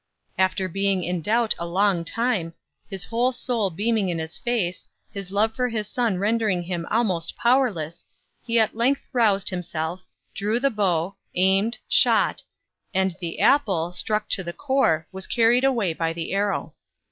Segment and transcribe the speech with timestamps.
[0.35, 2.55] After being in doubt a long time,
[2.89, 7.37] his whole soul beaming in his face, his love for his son rendering him almost
[7.37, 8.07] powerless,
[8.41, 12.43] he at length roused himself drew the bow aimed shot
[12.95, 16.73] and the apple, struck to the core, was carried away by the arrow.